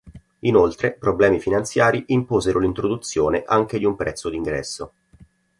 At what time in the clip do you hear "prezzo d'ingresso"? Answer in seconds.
3.95-4.93